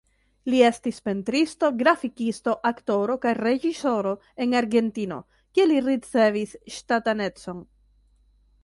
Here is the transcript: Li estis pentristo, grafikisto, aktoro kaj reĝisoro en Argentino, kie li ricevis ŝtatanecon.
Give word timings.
Li 0.51 0.59
estis 0.67 0.99
pentristo, 1.09 1.69
grafikisto, 1.81 2.55
aktoro 2.69 3.19
kaj 3.27 3.35
reĝisoro 3.41 4.15
en 4.47 4.57
Argentino, 4.63 5.21
kie 5.53 5.71
li 5.75 5.81
ricevis 5.91 6.59
ŝtatanecon. 6.79 7.65